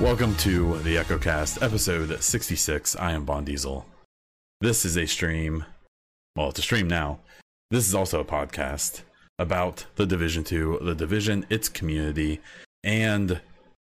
[0.00, 2.96] Welcome to the EchoCast, episode 66.
[2.96, 3.84] I am Bond Diesel.
[4.60, 5.64] This is a stream.
[6.36, 7.18] Well, it's a stream now.
[7.70, 9.02] This is also a podcast
[9.38, 12.40] about the Division 2, the Division, its community,
[12.82, 13.40] and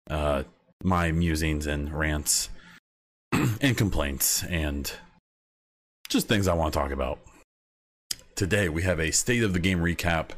[0.10, 0.44] uh,
[0.84, 2.50] my musings and rants
[3.32, 4.92] and complaints and
[6.10, 7.19] just things I want to talk about.
[8.36, 10.29] Today, we have a state of the game recap,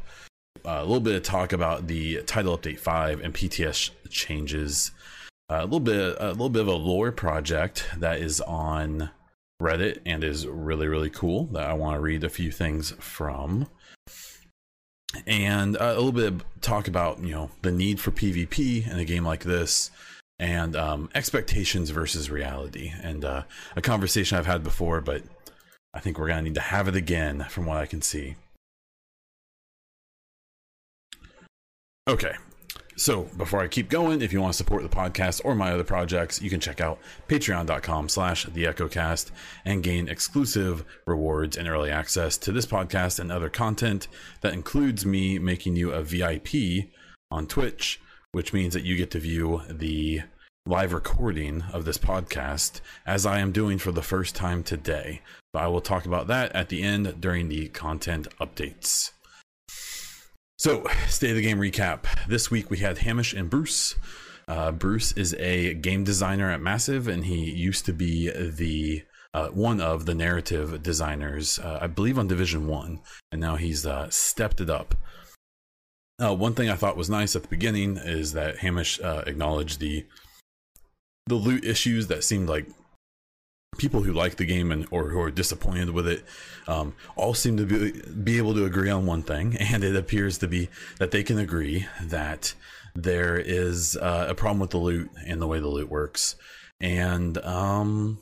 [0.63, 4.91] a little bit of talk about the title update 5 and PTS changes
[5.49, 9.09] a little bit a little bit of a lore project that is on
[9.61, 13.67] Reddit and is really really cool that I want to read a few things from.
[15.25, 19.05] And a little bit of talk about you know the need for PvP in a
[19.05, 19.89] game like this,
[20.39, 23.43] and um, expectations versus reality, and uh,
[23.75, 25.23] a conversation I've had before, but
[25.93, 28.35] I think we're gonna need to have it again from what I can see.
[32.07, 32.33] Okay,
[32.99, 35.85] so before I keep going, if you want to support the podcast or my other
[35.85, 39.31] projects, you can check out patreon.com slash the echocast
[39.63, 44.09] and gain exclusive rewards and early access to this podcast and other content
[44.41, 46.89] that includes me making you a VIP
[47.31, 50.21] on Twitch, which means that you get to view the
[50.65, 55.21] live recording of this podcast as I am doing for the first time today.
[55.51, 59.11] But I will talk about that at the end during the content updates.
[60.57, 62.05] So, state of the game recap.
[62.27, 63.95] This week we had Hamish and Bruce.
[64.47, 69.47] Uh, Bruce is a game designer at Massive, and he used to be the uh,
[69.49, 72.99] one of the narrative designers, uh, I believe, on Division One,
[73.31, 74.95] and now he's uh, stepped it up.
[76.21, 79.79] Uh, one thing I thought was nice at the beginning is that Hamish uh, acknowledged
[79.79, 80.05] the
[81.27, 82.65] the loot issues that seemed like
[83.77, 86.25] people who like the game and or who are disappointed with it
[86.67, 89.55] um, all seem to be, be able to agree on one thing.
[89.59, 92.53] And it appears to be that they can agree that
[92.95, 96.35] there is uh, a problem with the loot and the way the loot works.
[96.81, 98.17] And um,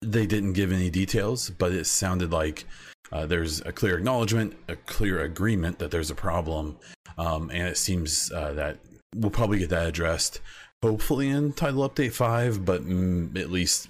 [0.00, 2.64] they didn't give any details but it sounded like
[3.12, 6.76] uh, there's a clear acknowledgement a clear agreement that there's a problem
[7.18, 8.78] um, and it seems uh, that
[9.14, 10.40] we'll probably get that addressed
[10.82, 13.88] hopefully in title update 5 but mm, at least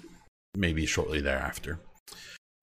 [0.55, 1.79] maybe shortly thereafter.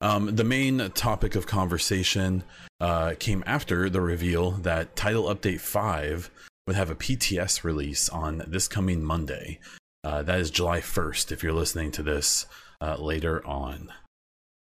[0.01, 2.43] Um, the main topic of conversation
[2.81, 6.31] uh, came after the reveal that Title Update 5
[6.67, 9.59] would have a PTS release on this coming Monday.
[10.03, 12.47] Uh, that is July 1st, if you're listening to this
[12.81, 13.93] uh, later on.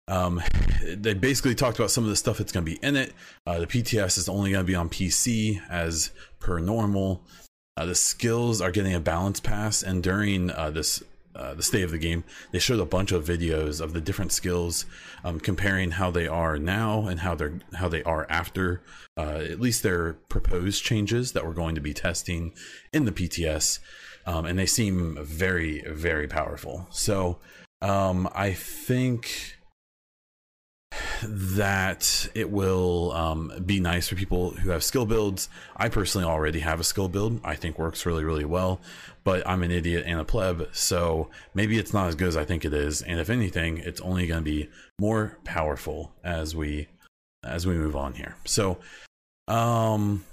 [0.08, 0.42] Um,
[0.84, 3.14] they basically talked about some of the stuff that's going to be in it.
[3.46, 7.24] Uh, the PTS is only going to be on PC as per normal.
[7.78, 11.02] Uh, the skills are getting a balance pass, and during uh, this
[11.34, 14.34] uh, the state of the game, they showed a bunch of videos of the different
[14.34, 14.86] skills,
[15.24, 18.82] um, comparing how they are now and how they're how they are after
[19.18, 22.54] uh, at least their proposed changes that we're going to be testing
[22.92, 23.80] in the PTS,
[24.26, 26.88] um, and they seem very very powerful.
[26.92, 27.40] So
[27.82, 29.58] um, I think
[31.24, 35.50] that it will um, be nice for people who have skill builds.
[35.78, 37.40] I personally already have a skill build.
[37.44, 38.82] I think works really, really well,
[39.24, 42.46] but I'm an idiot and a pleb, so maybe it's not as good as I
[42.46, 43.02] think it is.
[43.02, 44.70] And if anything, it's only going to be
[45.00, 46.88] more powerful as we
[47.44, 48.36] as we move on here.
[48.46, 48.78] So,
[49.48, 50.24] um,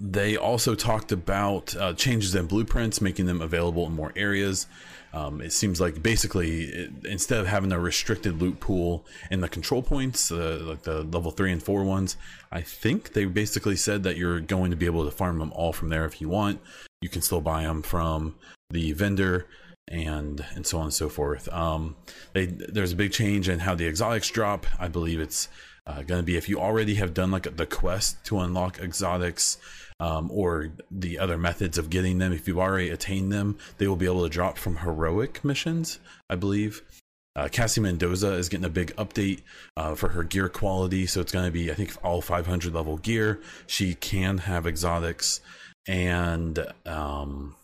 [0.00, 4.66] they also talked about uh, changes in blueprints, making them available in more areas.
[5.12, 9.48] Um, it seems like basically it, instead of having a restricted loot pool in the
[9.48, 12.16] control points, uh, like the level three and four ones,
[12.52, 15.72] I think they basically said that you're going to be able to farm them all
[15.72, 16.60] from there if you want.
[17.00, 18.36] You can still buy them from
[18.70, 19.46] the vendor
[19.90, 21.48] and and so on and so forth.
[21.52, 21.96] Um,
[22.34, 24.66] they there's a big change in how the exotics drop.
[24.78, 25.48] I believe it's
[25.86, 29.56] uh, going to be if you already have done like the quest to unlock exotics
[30.00, 32.32] um, or the other methods of getting them.
[32.32, 35.98] If you've already attained them, they will be able to drop from heroic missions,
[36.30, 36.82] I believe.
[37.36, 39.42] Uh, Cassie Mendoza is getting a big update
[39.76, 42.96] uh, for her gear quality, so it's going to be, I think, all 500 level
[42.96, 43.40] gear.
[43.66, 45.40] She can have exotics,
[45.86, 47.54] and um,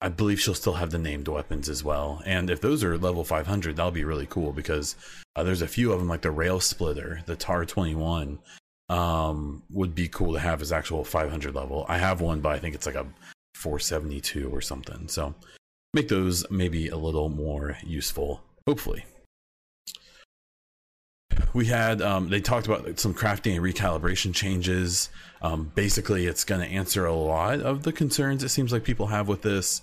[0.00, 2.22] I believe she'll still have the named weapons as well.
[2.24, 4.94] And if those are level 500, that'll be really cool because
[5.34, 8.38] uh, there's a few of them, like the Rail Splitter, the TAR 21,
[8.92, 11.86] um, would be cool to have his actual 500 level.
[11.88, 13.06] I have one, but I think it's like a
[13.54, 15.08] 472 or something.
[15.08, 15.34] So
[15.94, 19.06] make those maybe a little more useful, hopefully.
[21.54, 25.08] we had um, they talked about some crafting and recalibration changes.
[25.40, 29.06] Um, basically, it's going to answer a lot of the concerns it seems like people
[29.06, 29.80] have with this,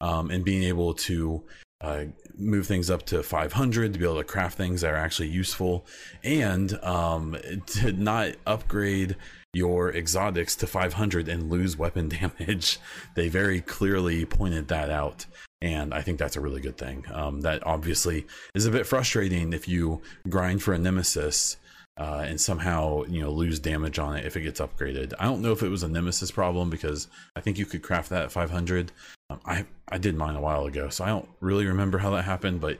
[0.00, 1.42] um, and being able to
[1.82, 2.04] uh,
[2.38, 5.84] move things up to 500 to be able to craft things that are actually useful,
[6.22, 7.36] and um,
[7.66, 9.16] to not upgrade
[9.54, 12.08] your exotics to 500 and lose weapon
[12.38, 12.78] damage.
[13.14, 15.26] They very clearly pointed that out.
[15.60, 17.04] And I think that's a really good thing.
[17.12, 21.56] Um, that obviously is a bit frustrating if you grind for a nemesis
[21.98, 25.12] uh, and somehow you know lose damage on it if it gets upgraded.
[25.18, 28.10] I don't know if it was a nemesis problem because I think you could craft
[28.10, 28.92] that at 500.
[29.30, 32.22] Um, I I did mine a while ago, so I don't really remember how that
[32.22, 32.60] happened.
[32.60, 32.78] But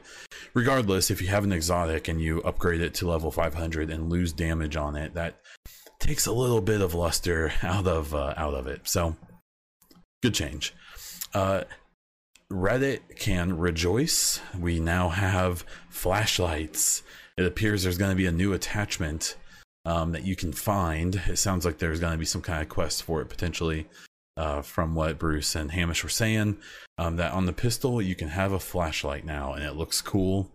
[0.53, 4.33] regardless, if you have an exotic and you upgrade it to level 500 and lose
[4.33, 5.39] damage on it, that
[5.99, 8.87] takes a little bit of luster out of uh, out of it.
[8.87, 9.15] So
[10.21, 10.73] good change.
[11.33, 11.63] Uh,
[12.51, 14.39] Reddit can rejoice.
[14.57, 17.03] We now have flashlights.
[17.37, 19.37] It appears there's going to be a new attachment
[19.85, 21.21] um, that you can find.
[21.27, 23.87] It sounds like there's going to be some kind of quest for it potentially,
[24.37, 26.57] uh, from what Bruce and Hamish were saying.
[26.97, 30.51] Um, that on the pistol you can have a flashlight now, and it looks cool.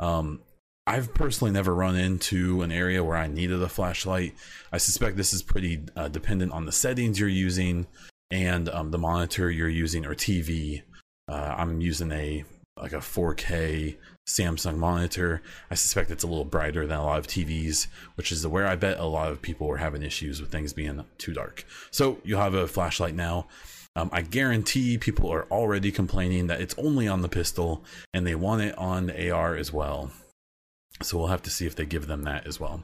[0.00, 0.40] Um,
[0.86, 4.34] I've personally never run into an area where I needed a flashlight.
[4.72, 7.86] I suspect this is pretty uh, dependent on the settings you're using
[8.30, 10.82] and um, the monitor you're using or TV
[11.28, 12.44] uh, I'm using a
[12.80, 13.96] like a 4K
[14.26, 15.42] Samsung monitor.
[15.70, 18.76] I suspect it's a little brighter than a lot of TVs, which is where I
[18.76, 21.64] bet a lot of people were having issues with things being too dark.
[21.90, 23.46] So you'll have a flashlight now.
[23.96, 28.34] Um, I guarantee people are already complaining that it's only on the pistol and they
[28.34, 30.12] want it on the AR as well.
[31.02, 32.82] So we'll have to see if they give them that as well.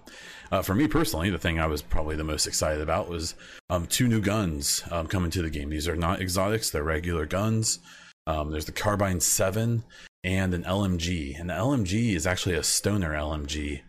[0.50, 3.34] Uh, for me personally, the thing I was probably the most excited about was
[3.70, 5.70] um, two new guns um, coming to the game.
[5.70, 7.80] These are not exotics; they're regular guns.
[8.26, 9.84] Um, there's the Carbine 7
[10.22, 11.38] and an LMG.
[11.38, 13.82] And the LMG is actually a stoner LMG.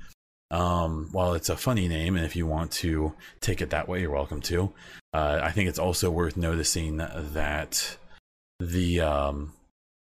[0.52, 4.02] Um, while it's a funny name, and if you want to take it that way,
[4.02, 4.72] you're welcome to.
[5.14, 7.98] Uh, I think it's also worth noticing that
[8.60, 9.54] the um,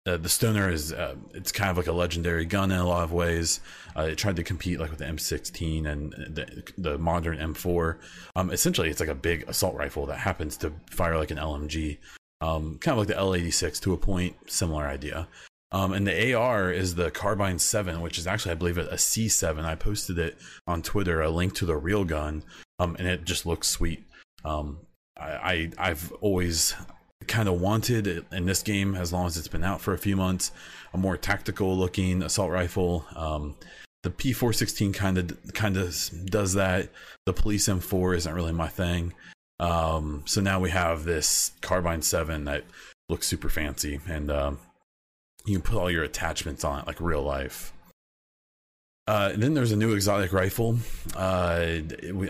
[0.05, 3.03] uh, the stoner is uh, it's kind of like a legendary gun in a lot
[3.03, 3.61] of ways.
[3.95, 7.97] Uh, it tried to compete like with the M16 and the, the modern M4.
[8.35, 11.99] Um, essentially, it's like a big assault rifle that happens to fire like an LMG
[12.43, 15.27] um, kind of like the L86 to a point, similar idea.
[15.71, 19.63] Um, and the AR is the Carbine 7, which is actually, I believe, a C7.
[19.63, 20.37] I posted it
[20.67, 22.43] on Twitter, a link to the real gun,
[22.79, 24.03] um, and it just looks sweet.
[24.43, 24.79] Um,
[25.17, 26.75] I, I have always
[27.27, 30.17] kind of wanted in this game, as long as it's been out for a few
[30.17, 30.51] months,
[30.93, 33.05] a more tactical looking assault rifle.
[33.15, 33.55] Um,
[34.03, 35.95] the P416 kind of kind of
[36.25, 36.89] does that.
[37.25, 39.13] The Police M4 isn't really my thing.
[39.59, 42.63] Um, so now we have this Carbine 7 that
[43.09, 44.59] looks super fancy, and um,
[45.45, 47.73] you can put all your attachments on it like real life.
[49.05, 50.77] Uh, then there's a new exotic rifle.
[51.15, 51.79] Uh,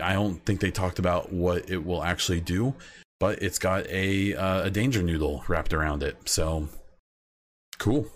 [0.02, 2.74] I don't think they talked about what it will actually do,
[3.20, 6.16] but it's got a uh, a danger noodle wrapped around it.
[6.28, 6.68] So
[7.78, 8.08] cool.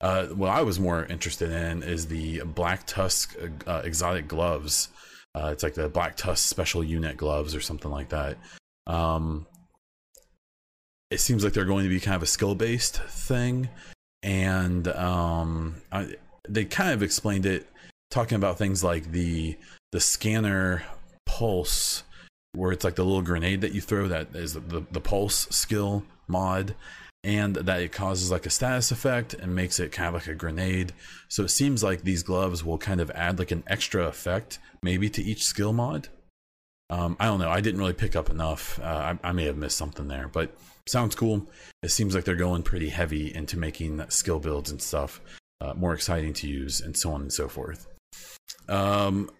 [0.00, 3.36] Uh, what I was more interested in is the Black Tusk
[3.66, 4.88] uh, exotic gloves.
[5.34, 8.36] Uh, it's like the Black Tusk Special Unit gloves or something like that.
[8.86, 9.46] Um,
[11.10, 13.68] it seems like they're going to be kind of a skill based thing,
[14.22, 16.14] and um, I,
[16.48, 17.66] they kind of explained it
[18.10, 19.56] talking about things like the
[19.92, 20.82] the scanner
[21.26, 22.04] pulse,
[22.52, 25.48] where it's like the little grenade that you throw that is the, the, the pulse
[25.50, 26.74] skill mod
[27.24, 30.34] and that it causes like a status effect and makes it kind of like a
[30.34, 30.92] grenade.
[31.28, 35.08] So it seems like these gloves will kind of add like an extra effect maybe
[35.10, 36.08] to each skill mod.
[36.90, 37.48] Um, I don't know.
[37.50, 38.78] I didn't really pick up enough.
[38.78, 40.54] Uh, I, I, may have missed something there, but
[40.86, 41.48] sounds cool.
[41.82, 45.20] It seems like they're going pretty heavy into making skill builds and stuff
[45.62, 47.86] uh, more exciting to use, and so on and so forth.
[48.68, 49.30] Um,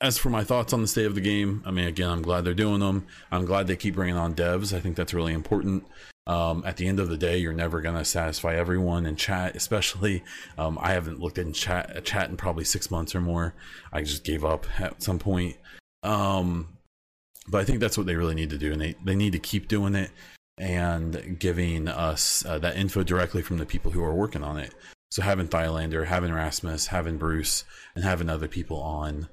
[0.00, 2.44] as for my thoughts on the state of the game, I mean, again, I'm glad
[2.44, 3.06] they're doing them.
[3.32, 4.76] I'm glad they keep bringing on devs.
[4.76, 5.84] I think that's really important.
[6.26, 9.56] Um, at the end of the day, you're never going to satisfy everyone in chat,
[9.56, 10.22] especially.
[10.56, 13.54] Um, I haven't looked in chat, chat in probably six months or more.
[13.92, 15.56] I just gave up at some point.
[16.02, 16.76] Um,
[17.48, 19.38] but I think that's what they really need to do, and they, they need to
[19.38, 20.10] keep doing it
[20.58, 24.74] and giving us uh, that info directly from the people who are working on it.
[25.10, 27.64] So having Thylander, having Rasmus, having Bruce,
[27.94, 29.28] and having other people on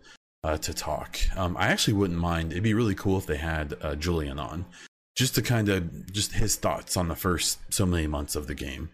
[0.45, 1.17] uh, to talk.
[1.35, 2.51] Um, I actually wouldn't mind.
[2.51, 4.65] It'd be really cool if they had uh, Julian on
[5.15, 8.53] just to kind of just his thoughts on the first so many months of the
[8.53, 8.89] game.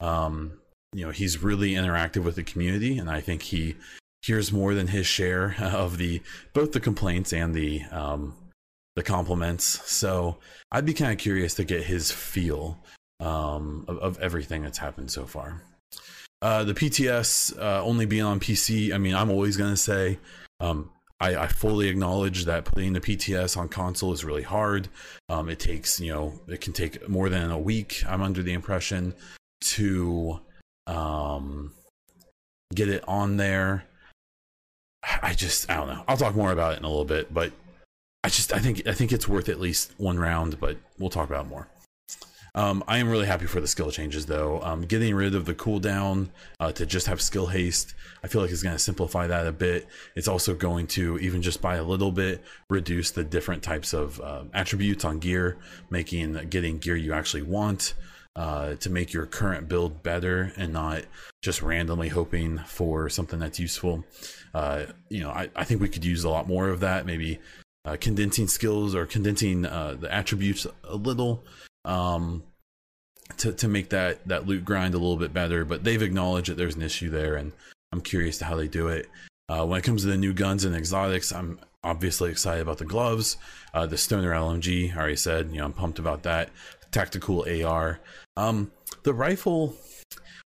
[0.00, 0.52] Um,
[0.94, 3.76] you know, he's really interactive with the community, and I think he
[4.22, 6.22] hears more than his share of the
[6.54, 8.34] both the complaints and the um,
[8.96, 9.64] the compliments.
[9.90, 10.38] So
[10.72, 12.78] I'd be kind of curious to get his feel
[13.20, 15.60] um, of, of, everything that's happened so far.
[16.40, 18.94] Uh, the PTS uh, only being on PC.
[18.94, 20.18] I mean, I'm always gonna say,
[20.60, 20.90] um,
[21.24, 24.88] I, I, fully acknowledge that putting the PTS on console is really hard.
[25.30, 28.02] Um, it takes, you know, it can take more than a week.
[28.06, 29.14] I'm under the impression
[29.62, 30.40] to
[30.86, 31.72] um,
[32.74, 33.84] get it on there.
[35.22, 36.04] I just, I don't know.
[36.06, 37.52] I'll talk more about it in a little bit, but
[38.22, 41.28] I just, I think, I think it's worth at least one round, but we'll talk
[41.30, 41.68] about more.
[42.56, 44.60] Um, I am really happy for the skill changes, though.
[44.62, 46.28] Um, getting rid of the cooldown
[46.60, 49.52] uh, to just have skill haste, I feel like is going to simplify that a
[49.52, 49.88] bit.
[50.14, 54.20] It's also going to, even just by a little bit, reduce the different types of
[54.20, 55.58] uh, attributes on gear,
[55.90, 57.94] making getting gear you actually want
[58.36, 61.02] uh, to make your current build better and not
[61.42, 64.04] just randomly hoping for something that's useful.
[64.54, 67.04] Uh, you know, I, I think we could use a lot more of that.
[67.04, 67.40] Maybe
[67.84, 71.44] uh, condensing skills or condensing uh, the attributes a little
[71.84, 72.42] um,
[73.38, 75.64] to to make that that loot grind a little bit better.
[75.64, 77.52] But they've acknowledged that there's an issue there, and
[77.92, 79.08] I'm curious to how they do it.
[79.48, 82.84] Uh, when it comes to the new guns and exotics, I'm obviously excited about the
[82.84, 83.36] gloves,
[83.74, 84.94] uh, the Stoner LMG.
[84.94, 86.50] I already said, you know, I'm pumped about that.
[86.90, 88.00] Tactical AR,
[88.36, 88.70] um,
[89.02, 89.76] the rifle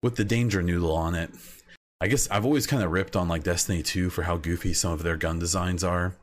[0.02, 1.30] with the danger noodle on it.
[2.00, 4.92] I guess I've always kind of ripped on like Destiny 2 for how goofy some
[4.92, 6.14] of their gun designs are.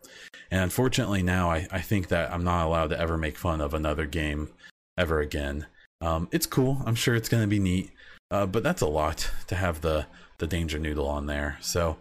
[0.52, 3.74] And unfortunately now I, I think that I'm not allowed to ever make fun of
[3.74, 4.50] another game
[4.98, 5.68] ever again.
[6.02, 6.82] Um, it's cool.
[6.86, 7.92] I'm sure it's going to be neat.
[8.32, 10.06] Uh, but that's a lot to have the
[10.38, 11.58] the danger noodle on there.
[11.62, 11.98] So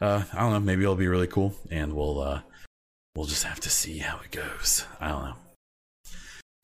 [0.00, 0.60] uh, I don't know.
[0.60, 2.40] Maybe it'll be really cool, and we'll uh,
[3.14, 4.86] we'll just have to see how it goes.
[5.00, 5.34] I don't know.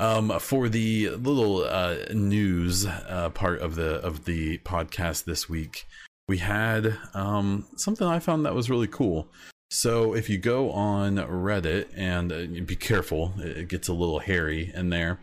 [0.00, 5.86] Um, for the little uh, news uh, part of the of the podcast this week,
[6.28, 9.28] we had um, something I found that was really cool.
[9.70, 14.72] So if you go on Reddit and uh, be careful, it gets a little hairy
[14.74, 15.18] in there.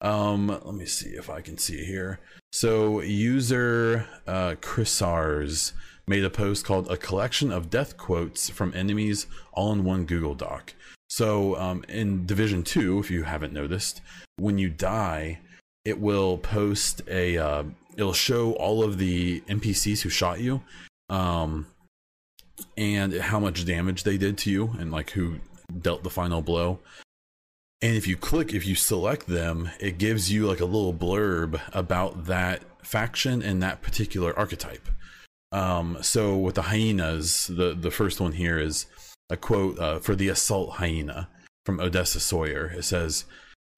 [0.00, 2.20] Um, let me see if I can see here.
[2.52, 5.72] So user uh, Chrisars
[6.06, 10.34] made a post called "A Collection of Death Quotes from Enemies All in One Google
[10.34, 10.74] Doc."
[11.08, 14.00] So um, in Division Two, if you haven't noticed,
[14.36, 15.40] when you die,
[15.84, 17.38] it will post a.
[17.38, 17.64] Uh,
[17.96, 20.62] it'll show all of the NPCs who shot you,
[21.08, 21.66] um,
[22.76, 25.36] and how much damage they did to you, and like who
[25.80, 26.80] dealt the final blow.
[27.82, 31.60] And if you click, if you select them, it gives you like a little blurb
[31.74, 34.88] about that faction and that particular archetype.
[35.52, 38.86] Um, so with the hyenas, the the first one here is
[39.30, 41.28] a quote uh, for the assault hyena
[41.64, 42.66] from Odessa Sawyer.
[42.76, 43.24] It says,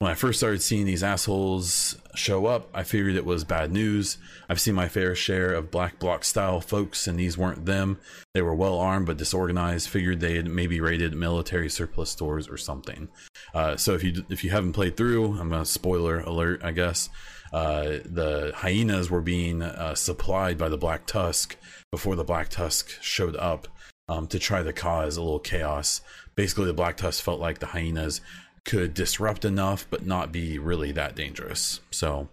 [0.01, 4.17] when I first started seeing these assholes show up, I figured it was bad news.
[4.49, 7.99] I've seen my fair share of black bloc style folks, and these weren't them.
[8.33, 9.89] They were well armed but disorganized.
[9.89, 13.09] Figured they had maybe raided military surplus stores or something.
[13.53, 17.09] Uh, so if you if you haven't played through, I'm gonna spoiler alert, I guess.
[17.53, 21.57] Uh, the hyenas were being uh, supplied by the Black Tusk
[21.91, 23.67] before the Black Tusk showed up
[24.09, 26.03] um, to try to cause a little chaos.
[26.37, 28.21] Basically, the Black Tusk felt like the hyenas
[28.69, 31.81] could disrupt enough but not be really that dangerous.
[31.91, 32.29] So,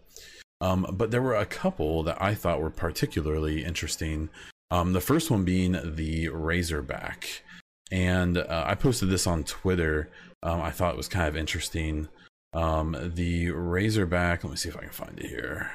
[0.60, 4.27] um, but there were a couple that I thought were particularly interesting.
[4.70, 7.42] Um, the first one being the Razorback.
[7.89, 10.10] And uh, I posted this on Twitter.
[10.44, 12.10] Um, I thought it was kind of interesting.
[12.51, 15.72] Um, the Razorback, let me see if I can find it here.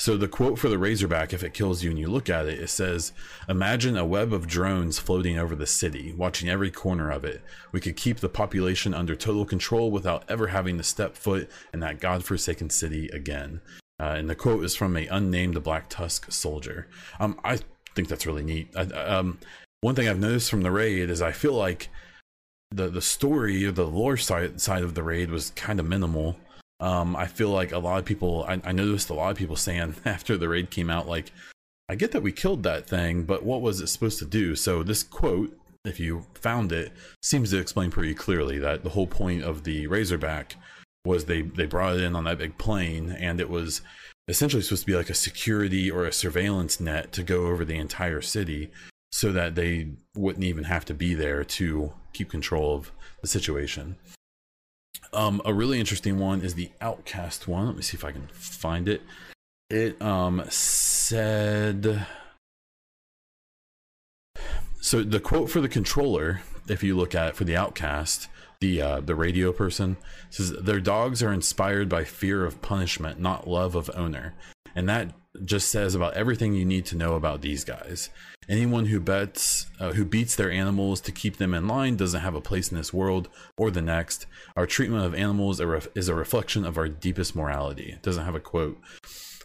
[0.00, 2.58] So the quote for the Razorback, if it kills you and you look at it,
[2.58, 3.12] it says,
[3.50, 7.42] Imagine a web of drones floating over the city, watching every corner of it.
[7.70, 11.80] We could keep the population under total control without ever having to step foot in
[11.80, 13.60] that godforsaken city again.
[14.00, 16.88] Uh, and the quote is from a unnamed Black Tusk soldier.
[17.18, 17.58] Um, I
[17.94, 18.74] think that's really neat.
[18.74, 19.38] I, um,
[19.82, 21.90] one thing I've noticed from the raid is I feel like
[22.70, 26.36] the the story or the lore side side of the raid was kind of minimal.
[26.80, 29.56] Um, I feel like a lot of people, I, I noticed a lot of people
[29.56, 31.32] saying after the raid came out, like,
[31.88, 34.54] I get that we killed that thing, but what was it supposed to do?
[34.54, 39.06] So this quote, if you found it, seems to explain pretty clearly that the whole
[39.06, 40.56] point of the Razorback
[41.04, 43.80] was they they brought it in on that big plane, and it was
[44.28, 47.78] essentially supposed to be like a security or a surveillance net to go over the
[47.78, 48.70] entire city,
[49.10, 53.96] so that they wouldn't even have to be there to keep control of the situation.
[55.12, 57.66] Um, a really interesting one is the Outcast one.
[57.66, 59.02] Let me see if I can find it.
[59.68, 62.06] It um said
[64.80, 68.28] so the quote for the controller, if you look at it for the Outcast,
[68.60, 69.96] the uh, the radio person
[70.30, 74.34] says their dogs are inspired by fear of punishment, not love of owner,
[74.74, 75.12] and that
[75.44, 78.10] just says about everything you need to know about these guys.
[78.48, 82.34] Anyone who bets, uh, who beats their animals to keep them in line doesn't have
[82.34, 84.26] a place in this world or the next.
[84.56, 85.60] Our treatment of animals
[85.94, 87.92] is a reflection of our deepest morality.
[87.92, 88.78] It doesn't have a quote.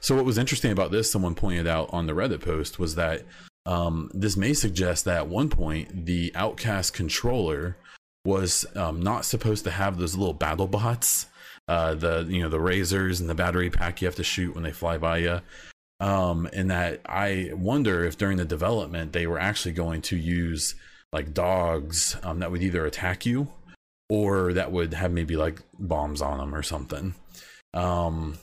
[0.01, 3.23] So what was interesting about this, someone pointed out on the Reddit post, was that
[3.65, 7.77] um, this may suggest that at one point the Outcast controller
[8.23, 11.27] was um, not supposed to have those little battle bots,
[11.67, 14.63] uh, the you know the razors and the battery pack you have to shoot when
[14.63, 15.41] they fly by you.
[15.99, 20.75] Um, and that I wonder if during the development they were actually going to use
[21.13, 23.47] like dogs um, that would either attack you
[24.09, 27.15] or that would have maybe like bombs on them or something.
[27.73, 28.37] Um,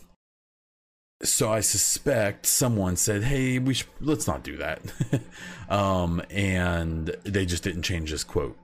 [1.23, 4.83] so I suspect someone said, "Hey, we let's not do that,"
[5.69, 8.59] um, and they just didn't change this quote.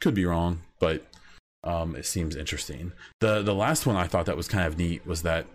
[0.00, 1.06] Could be wrong, but
[1.64, 2.92] um, it seems interesting.
[3.20, 5.46] the The last one I thought that was kind of neat was that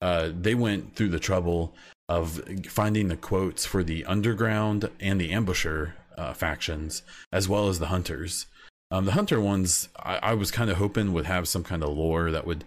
[0.00, 1.74] uh, they went through the trouble
[2.12, 7.02] of finding the quotes for the underground and the ambusher uh, factions,
[7.32, 8.46] as well as the hunters.
[8.90, 11.90] Um, the hunter ones, I, I was kind of hoping would have some kind of
[11.90, 12.64] lore that would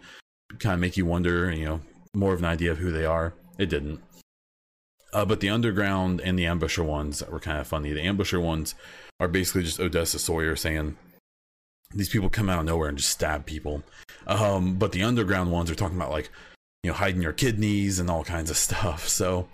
[0.59, 1.81] kind of make you wonder, you know,
[2.13, 3.33] more of an idea of who they are.
[3.57, 4.01] It didn't.
[5.13, 7.93] Uh, but the underground and the ambusher ones were kind of funny.
[7.93, 8.73] The ambusher ones
[9.19, 10.97] are basically just Odessa Sawyer saying
[11.93, 13.83] these people come out of nowhere and just stab people.
[14.27, 16.31] Um, but the underground ones are talking about like
[16.85, 19.07] you know hiding your kidneys and all kinds of stuff.
[19.09, 19.47] So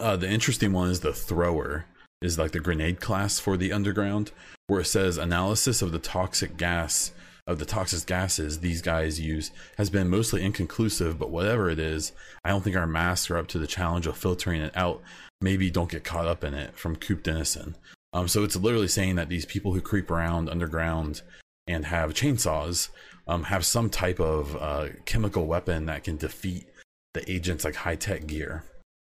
[0.00, 1.84] uh, the interesting one is the thrower
[2.22, 4.32] is like the grenade class for the underground,
[4.66, 7.12] where it says analysis of the toxic gas
[7.46, 12.12] of the toxic gases these guys use has been mostly inconclusive, but whatever it is,
[12.42, 15.02] I don't think our masks are up to the challenge of filtering it out.
[15.42, 17.76] Maybe don't get caught up in it from Coop Dennison.
[18.14, 21.20] Um, so it's literally saying that these people who creep around underground
[21.66, 22.88] and have chainsaws
[23.26, 26.66] um, have some type of uh, chemical weapon that can defeat
[27.14, 28.64] the agents like high tech gear.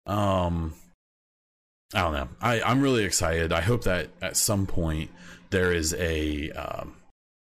[0.06, 0.76] Um,
[1.94, 2.30] I don't know.
[2.42, 3.52] I, I'm really excited.
[3.54, 5.10] I hope that at some point
[5.50, 6.96] there is a um,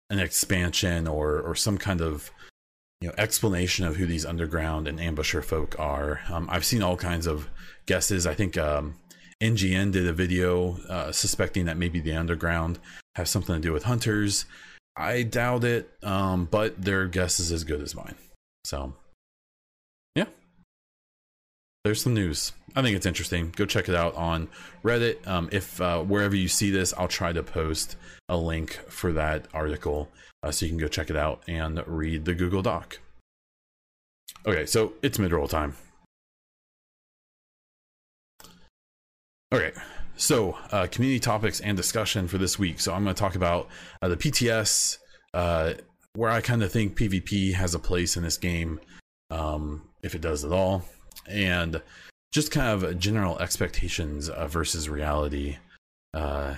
[0.10, 2.32] an expansion or or some kind of
[3.01, 6.22] you know explanation of who these underground and ambusher folk are.
[6.29, 7.50] Um, I've seen all kinds of
[7.86, 8.25] guesses.
[8.25, 8.96] I think um,
[9.41, 12.79] NGN did a video uh, suspecting that maybe the underground
[13.15, 14.46] has something to do with hunters.
[14.96, 18.15] I doubt it, um, but their guess is as good as mine.
[18.65, 18.93] So,
[20.15, 20.25] yeah,
[21.84, 22.51] there's some news.
[22.75, 23.53] I think it's interesting.
[23.55, 24.50] Go check it out on
[24.83, 25.25] Reddit.
[25.27, 27.96] Um, if uh, wherever you see this, I'll try to post
[28.27, 30.09] a link for that article
[30.44, 33.00] uh, so you can go check it out and read the Google Doc.
[34.46, 35.75] Okay, so it's mid roll time.
[39.51, 39.72] Okay,
[40.20, 42.82] so uh, community topics and discussion for this week.
[42.82, 43.70] So I'm going to talk about
[44.01, 44.98] uh, the PTS,
[45.34, 45.75] uh,
[46.14, 48.82] where I kind of think PvP has a place in this game,
[49.32, 50.84] um, if it does at all,
[51.29, 51.82] and
[52.34, 55.58] just kind of general expectations uh, versus reality.
[56.14, 56.55] Uh,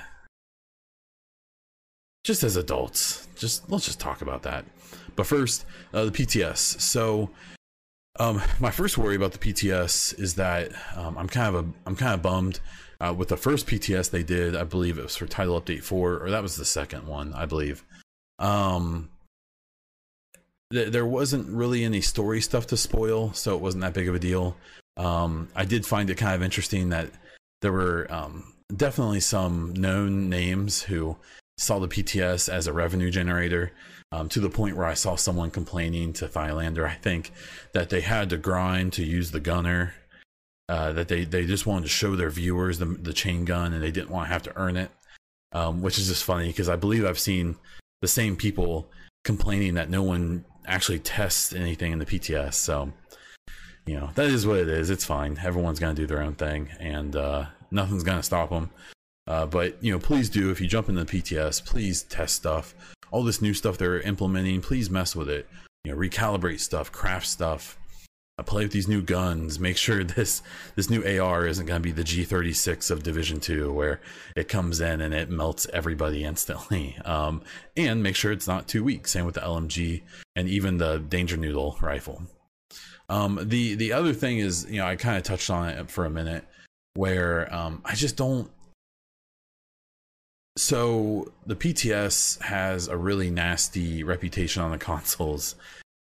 [2.24, 4.66] just as adults, just let's just talk about that.
[5.16, 6.82] But first, uh, the PTS.
[6.82, 7.30] So
[8.20, 11.96] um, my first worry about the PTS is that um, I'm kind of a, I'm
[11.96, 12.60] kind of bummed
[13.02, 14.56] uh, with the first PTS they did.
[14.56, 17.46] I believe it was for Title Update Four, or that was the second one, I
[17.46, 17.84] believe.
[18.38, 19.10] Um,
[20.72, 24.16] th- there wasn't really any story stuff to spoil, so it wasn't that big of
[24.16, 24.56] a deal.
[24.98, 27.10] Um, I did find it kind of interesting that
[27.62, 31.18] there were um, definitely some known names who
[31.58, 33.72] saw the PTS as a revenue generator
[34.12, 37.32] um, to the point where I saw someone complaining to Thylander, I think,
[37.74, 39.94] that they had to grind to use the gunner,
[40.70, 43.84] uh, that they, they just wanted to show their viewers the, the chain gun and
[43.84, 44.92] they didn't want to have to earn it,
[45.52, 47.56] um, which is just funny because I believe I've seen
[48.02, 48.90] the same people
[49.24, 52.54] complaining that no one actually tests anything in the PTS.
[52.54, 52.92] So,
[53.86, 54.90] you know, that is what it is.
[54.90, 55.38] It's fine.
[55.44, 58.70] Everyone's to do their own thing and uh, nothing's to stop them.
[59.28, 62.74] Uh, but you know, please do if you jump into the PTS, please test stuff.
[63.12, 65.48] All this new stuff they're implementing, please mess with it.
[65.84, 67.78] You know, recalibrate stuff, craft stuff,
[68.42, 69.60] uh, play with these new guns.
[69.60, 70.42] Make sure this
[70.76, 74.02] this new AR isn't going to be the G36 of Division Two, where
[74.36, 76.98] it comes in and it melts everybody instantly.
[77.12, 77.42] Um,
[77.76, 79.06] and make sure it's not too weak.
[79.06, 80.04] Same with the LMG
[80.36, 82.22] and even the Danger Noodle rifle.
[83.10, 86.06] Um, the the other thing is, you know, I kind of touched on it for
[86.06, 86.46] a minute,
[86.94, 88.50] where um, I just don't
[90.58, 95.56] so the PTS has a really nasty reputation on the consoles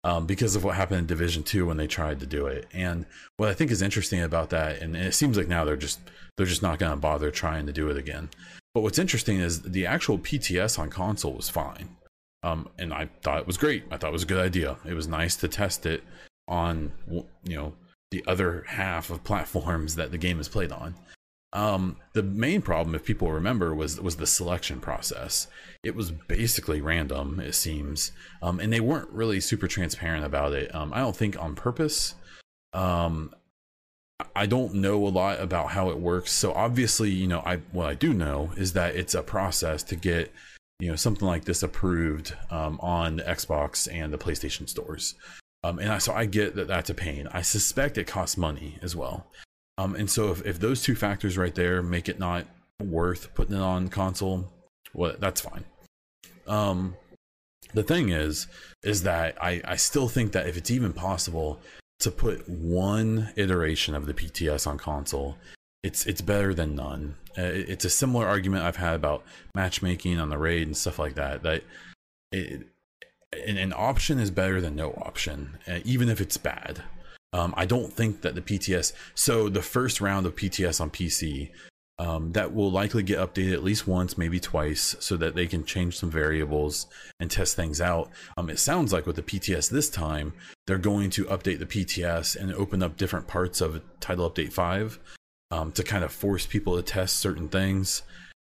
[0.03, 2.67] um, because of what happened in Division Two when they tried to do it.
[2.73, 3.05] And
[3.37, 5.99] what I think is interesting about that, and it seems like now they're just
[6.37, 8.29] they're just not going to bother trying to do it again.
[8.73, 11.97] But what's interesting is the actual PTS on console was fine,
[12.43, 13.83] um, and I thought it was great.
[13.91, 14.77] I thought it was a good idea.
[14.85, 16.03] It was nice to test it
[16.47, 17.73] on you know
[18.11, 20.95] the other half of platforms that the game is played on.
[21.53, 25.47] Um, the main problem, if people remember, was was the selection process.
[25.83, 30.73] It was basically random, it seems, um, and they weren't really super transparent about it.
[30.75, 32.15] Um, I don't think on purpose.
[32.73, 33.33] Um,
[34.35, 36.31] I don't know a lot about how it works.
[36.31, 39.95] So obviously, you know, I what I do know is that it's a process to
[39.95, 40.33] get
[40.79, 45.15] you know something like this approved um, on Xbox and the PlayStation stores.
[45.63, 47.27] Um, and I, so I get that that's a pain.
[47.31, 49.27] I suspect it costs money as well.
[49.77, 52.45] Um, and so if, if those two factors right there make it not
[52.81, 54.45] worth putting it on console,
[54.93, 55.63] well, that's fine.
[56.47, 56.95] Um,
[57.73, 58.47] the thing is,
[58.83, 61.59] is that I, I still think that if it's even possible
[61.99, 65.37] to put one iteration of the PTS on console,
[65.83, 67.15] it's it's better than none.
[67.37, 71.15] Uh, it's a similar argument I've had about matchmaking on the raid and stuff like
[71.15, 71.43] that.
[71.43, 71.63] That
[72.31, 72.67] it,
[73.33, 76.83] an, an option is better than no option, uh, even if it's bad.
[77.37, 78.93] Um, I don't think that the PTS.
[79.13, 81.51] So the first round of PTS on PC
[81.99, 85.63] um, that will likely get updated at least once, maybe twice, so that they can
[85.63, 86.87] change some variables
[87.19, 88.09] and test things out.
[88.37, 90.33] Um, it sounds like with the PTS this time,
[90.65, 94.99] they're going to update the PTS and open up different parts of Title Update 5
[95.51, 98.03] um, to kind of force people to test certain things.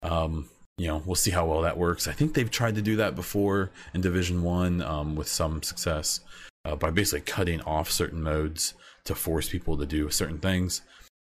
[0.04, 2.08] Um, you know, we'll see how well that works.
[2.08, 6.22] I think they've tried to do that before in Division 1 um, with some success
[6.70, 10.82] uh, by basically cutting off certain modes to force people to do certain things.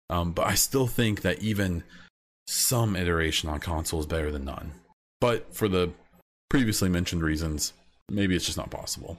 [0.10, 1.84] Um, but I still think that even
[2.48, 4.72] some iteration on console is better than none.
[5.20, 5.92] But for the
[6.50, 7.74] previously mentioned reasons,
[8.10, 9.18] maybe it's just not possible.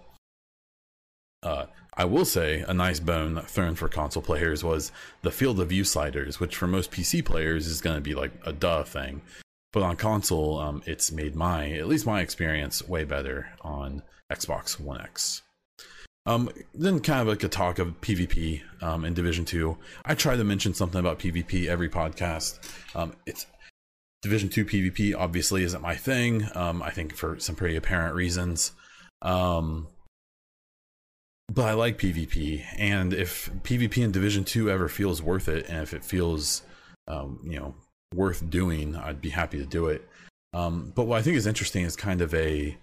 [1.43, 5.69] Uh, I will say a nice bone thrown for console players was the field of
[5.69, 9.23] view sliders, which for most PC players is going to be like a duh thing.
[9.73, 14.03] But on console, um, it's made my, at least my experience, way better on
[14.33, 15.43] Xbox One X.
[16.27, 19.79] Um, then kind of like a talk of PvP um, in Division Two.
[20.05, 22.59] I try to mention something about PvP every podcast.
[22.97, 23.47] Um, it's
[24.23, 26.49] Division Two PvP obviously isn't my thing.
[26.55, 28.73] Um, I think for some pretty apparent reasons.
[29.23, 29.87] Um,
[31.53, 35.81] but I like PvP, and if PvP in Division Two ever feels worth it, and
[35.81, 36.62] if it feels,
[37.07, 37.75] um, you know,
[38.15, 40.07] worth doing, I'd be happy to do it.
[40.53, 42.77] Um, but what I think is interesting is kind of a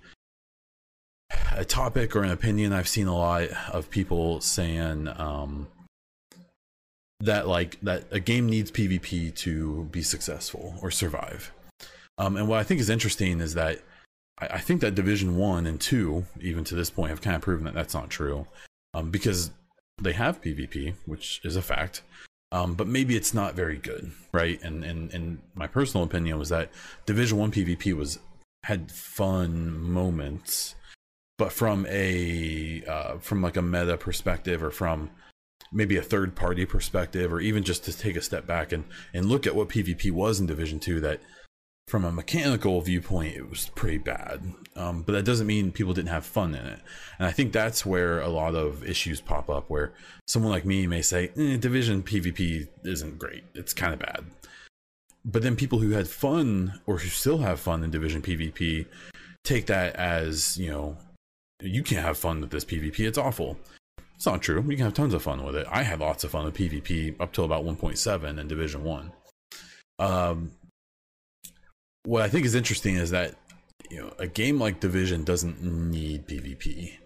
[1.56, 5.68] a topic or an opinion I've seen a lot of people saying um,
[7.20, 11.52] that like that a game needs PvP to be successful or survive.
[12.18, 13.80] Um, and what I think is interesting is that
[14.40, 17.42] I, I, think that Division One and Two, even to this point, have kind of
[17.42, 18.46] proven that that's not true,
[18.94, 19.52] um, because
[20.02, 22.02] they have PvP, which is a fact.
[22.52, 24.62] Um, but maybe it's not very good, right?
[24.62, 26.70] And and and my personal opinion was that
[27.06, 28.20] Division One PvP was
[28.64, 30.76] had fun moments
[31.44, 35.10] but from a uh, from like a meta perspective or from
[35.74, 39.26] maybe a third party perspective or even just to take a step back and and
[39.26, 41.20] look at what pvp was in division 2 that
[41.90, 44.54] from a mechanical viewpoint it was pretty bad.
[44.78, 46.80] Um, but that doesn't mean people didn't have fun in it.
[47.20, 49.92] And i think that's where a lot of issues pop up where
[50.30, 53.44] someone like me may say eh, division pvp isn't great.
[53.54, 54.24] It's kind of bad.
[55.26, 58.86] But then people who had fun or who still have fun in division pvp
[59.44, 60.98] take that as you know
[61.64, 63.00] you can't have fun with this PvP.
[63.00, 63.58] It's awful.
[64.16, 64.64] It's not true.
[64.68, 65.68] You can have tons of fun with it.
[65.70, 69.12] I had lots of fun with PvP up till about 1.7 in Division One.
[70.00, 70.52] Um,
[72.04, 73.36] what I think is interesting is that
[73.90, 76.98] you know a game like Division doesn't need PvP.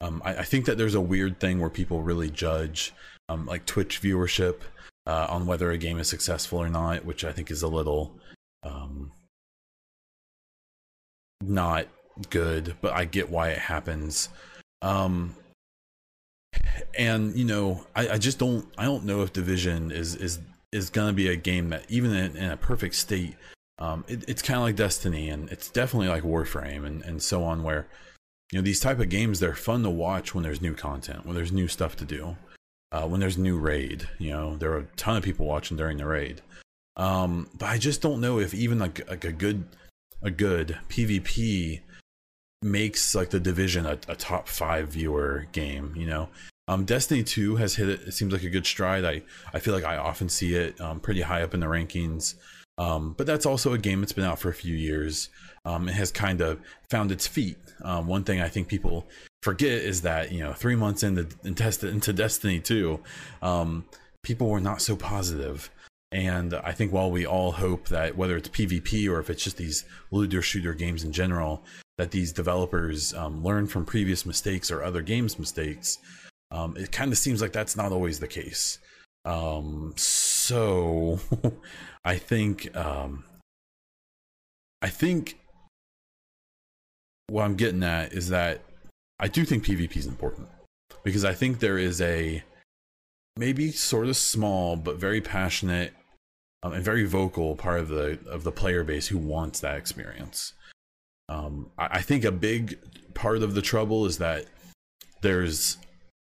[0.00, 2.92] Um, I, I, think that there's a weird thing where people really judge
[3.30, 4.60] um, like Twitch viewership
[5.06, 8.14] uh, on whether a game is successful or not, which I think is a little
[8.62, 9.12] um,
[11.40, 11.86] not
[12.30, 14.28] good, but I get why it happens.
[14.82, 15.34] Um,
[16.98, 20.38] and you know, I, I just don't, I don't know if Division is is
[20.72, 23.36] is gonna be a game that even in, in a perfect state,
[23.78, 27.44] um, it, it's kind of like Destiny, and it's definitely like Warframe and and so
[27.44, 27.86] on, where
[28.52, 31.34] you know these type of games they're fun to watch when there's new content, when
[31.34, 32.36] there's new stuff to do,
[32.92, 34.08] uh, when there's new raid.
[34.18, 36.40] You know, there are a ton of people watching during the raid.
[36.96, 39.64] Um, but I just don't know if even like like a good
[40.22, 41.80] a good PvP
[42.66, 46.28] makes like the division a, a top five viewer game you know
[46.68, 48.12] um, Destiny 2 has hit it.
[48.12, 49.04] Seems like a good stride.
[49.04, 49.22] I,
[49.54, 52.34] I feel like I often see it um, pretty high up in the rankings.
[52.78, 55.30] Um, but that's also a game that's been out for a few years.
[55.64, 57.56] Um, it has kind of found its feet.
[57.82, 59.06] Um, one thing I think people
[59.42, 63.00] forget is that you know three months into into, into Destiny 2,
[63.42, 63.84] um,
[64.22, 65.70] people were not so positive.
[66.12, 69.56] And I think while we all hope that whether it's PvP or if it's just
[69.56, 71.64] these looter shooter games in general,
[71.98, 75.98] that these developers um, learn from previous mistakes or other games' mistakes,
[76.50, 78.78] um, it kind of seems like that's not always the case.
[79.24, 81.18] Um, so
[82.04, 83.24] I think um,
[84.82, 85.38] I think
[87.28, 88.60] what I'm getting at is that
[89.18, 90.48] I do think PvP is important
[91.02, 92.44] because I think there is a
[93.36, 95.92] maybe sort of small but very passionate
[96.62, 100.52] um, and very vocal part of the of the player base who wants that experience.
[101.28, 102.78] Um, I, I think a big
[103.14, 104.46] part of the trouble is that
[105.22, 105.78] there's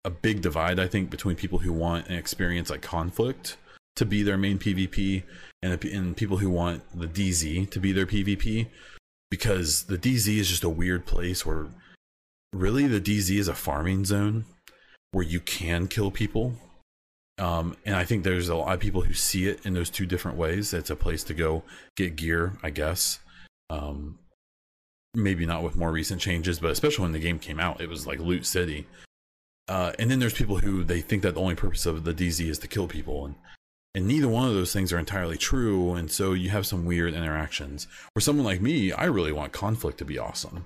[0.06, 0.80] a big divide.
[0.80, 3.58] I think between people who want an experience like conflict
[3.96, 5.24] to be their main PvP
[5.62, 8.68] and, and people who want the DZ to be their PvP
[9.30, 11.68] because the DZ is just a weird place where
[12.54, 14.46] really the DZ is a farming zone
[15.12, 16.54] where you can kill people.
[17.38, 20.06] Um, and I think there's a lot of people who see it in those two
[20.06, 20.74] different ways.
[20.74, 21.64] It's a place to go
[21.96, 23.20] get gear, I guess.
[23.70, 24.20] Um,
[25.14, 28.06] maybe not with more recent changes, but especially when the game came out, it was
[28.06, 28.88] like Loot City.
[29.68, 32.50] Uh, and then there's people who they think that the only purpose of the DZ
[32.50, 33.36] is to kill people, and
[33.96, 35.94] and neither one of those things are entirely true.
[35.94, 37.88] And so you have some weird interactions.
[38.14, 40.66] For someone like me, I really want conflict to be awesome.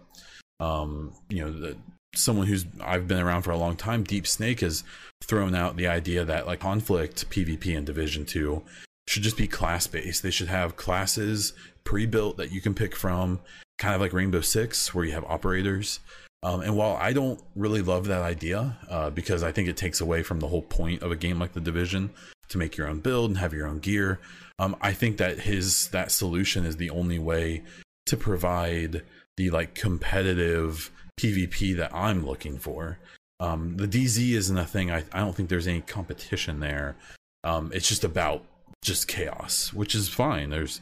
[0.59, 1.77] Um, you know, the,
[2.15, 4.83] someone who's I've been around for a long time, Deep Snake has
[5.21, 8.63] thrown out the idea that like conflict PvP in Division Two
[9.07, 10.23] should just be class based.
[10.23, 11.53] They should have classes
[11.83, 13.39] pre built that you can pick from,
[13.77, 15.99] kind of like Rainbow Six, where you have operators.
[16.43, 20.01] Um, and while I don't really love that idea, uh, because I think it takes
[20.01, 22.09] away from the whole point of a game like the Division
[22.49, 24.19] to make your own build and have your own gear,
[24.59, 27.63] um, I think that his that solution is the only way
[28.07, 29.03] to provide
[29.37, 32.99] the like competitive PvP that I'm looking for.
[33.39, 34.91] Um, the DZ isn't a thing.
[34.91, 36.95] I, I don't think there's any competition there.
[37.43, 38.45] Um, it's just about
[38.83, 40.49] just chaos, which is fine.
[40.49, 40.81] There's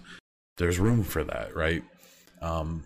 [0.61, 1.83] there's room for that, right?
[2.41, 2.85] Um,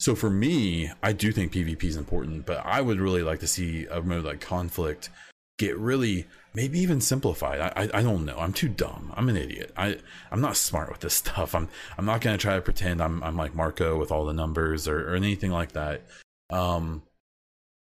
[0.00, 3.46] so for me, I do think PvP is important, but I would really like to
[3.46, 5.10] see a mode like conflict
[5.58, 7.60] get really maybe even simplified.
[7.60, 8.38] I, I, I don't know.
[8.38, 9.12] I'm too dumb.
[9.16, 9.72] I'm an idiot.
[9.76, 9.98] I
[10.30, 11.54] I'm not smart with this stuff.
[11.54, 14.88] I'm I'm not gonna try to pretend I'm I'm like Marco with all the numbers
[14.88, 16.02] or, or anything like that.
[16.48, 17.02] Um,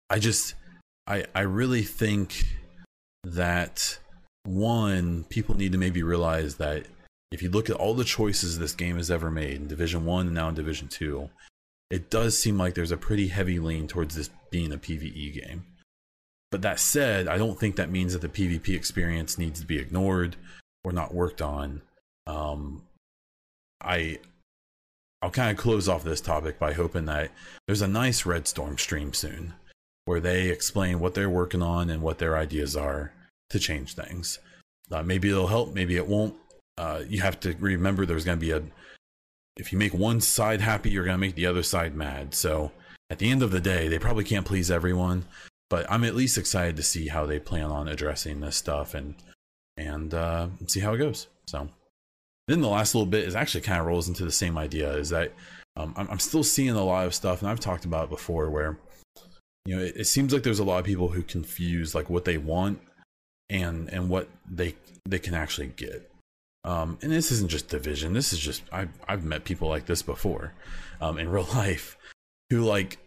[0.09, 0.55] I just
[1.05, 2.43] I I really think
[3.23, 3.99] that
[4.45, 6.85] one people need to maybe realize that
[7.31, 10.27] if you look at all the choices this game has ever made in Division One
[10.27, 11.29] and now in Division Two,
[11.89, 15.65] it does seem like there's a pretty heavy lean towards this being a PVE game.
[16.51, 19.77] But that said, I don't think that means that the PvP experience needs to be
[19.77, 20.35] ignored
[20.83, 21.81] or not worked on.
[22.25, 22.83] Um,
[23.81, 24.19] I
[25.21, 27.31] I'll kind of close off this topic by hoping that
[27.67, 29.53] there's a nice Red Storm stream soon
[30.05, 33.11] where they explain what they're working on and what their ideas are
[33.49, 34.39] to change things.
[34.91, 36.35] Uh, maybe it'll help, maybe it won't.
[36.79, 38.63] Uh, you have to remember there's going to be a
[39.57, 42.33] if you make one side happy, you're going to make the other side mad.
[42.33, 42.71] So
[43.09, 45.25] at the end of the day, they probably can't please everyone,
[45.69, 49.15] but I'm at least excited to see how they plan on addressing this stuff and
[49.75, 51.27] and uh, see how it goes.
[51.47, 51.67] So
[52.47, 55.09] then the last little bit is actually kind of rolls into the same idea is
[55.09, 55.33] that
[55.75, 58.49] um, I'm, I'm, still seeing a lot of stuff, and I've talked about it before,
[58.49, 58.77] where
[59.65, 62.25] you know it, it seems like there's a lot of people who confuse like what
[62.25, 62.79] they want
[63.49, 64.75] and and what they
[65.07, 66.08] they can actually get.
[66.63, 68.13] Um, and this isn't just division.
[68.13, 70.53] This is just I've I've met people like this before,
[71.01, 71.97] um, in real life,
[72.49, 72.97] who like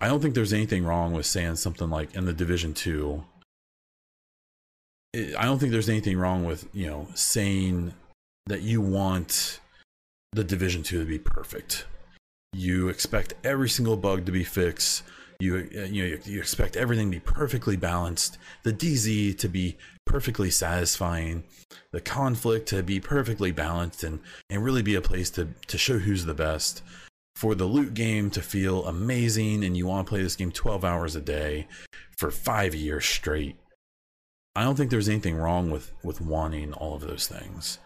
[0.00, 3.24] I don't think there's anything wrong with saying something like in the division two.
[5.14, 7.94] I don't think there's anything wrong with you know saying
[8.46, 9.60] that you want
[10.32, 11.86] the division two to be perfect.
[12.52, 15.04] You expect every single bug to be fixed
[15.40, 19.76] you uh, you know you expect everything to be perfectly balanced, the DZ to be
[20.10, 21.44] perfectly satisfying,
[21.92, 24.20] the conflict to be perfectly balanced, and
[24.50, 26.82] and really be a place to to show who's the best.
[27.36, 30.84] For the loot game to feel amazing, and you want to play this game 12
[30.84, 31.68] hours a day
[32.18, 33.56] for five years straight.
[34.54, 37.78] I don't think there's anything wrong with with wanting all of those things.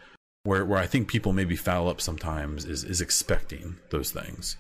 [0.45, 4.57] Where where I think people maybe foul up sometimes is is expecting those things,